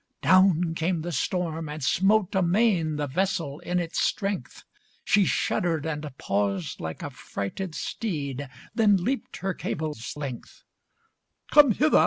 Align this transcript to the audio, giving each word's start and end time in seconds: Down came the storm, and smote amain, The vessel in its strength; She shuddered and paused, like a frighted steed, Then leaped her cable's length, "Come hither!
Down 0.23 0.73
came 0.73 1.03
the 1.03 1.11
storm, 1.11 1.69
and 1.69 1.83
smote 1.83 2.33
amain, 2.33 2.95
The 2.95 3.05
vessel 3.05 3.59
in 3.59 3.77
its 3.77 4.01
strength; 4.01 4.63
She 5.03 5.25
shuddered 5.25 5.85
and 5.85 6.09
paused, 6.17 6.79
like 6.79 7.03
a 7.03 7.11
frighted 7.11 7.75
steed, 7.75 8.49
Then 8.73 8.97
leaped 8.97 9.37
her 9.45 9.53
cable's 9.53 10.17
length, 10.17 10.63
"Come 11.51 11.73
hither! 11.73 11.99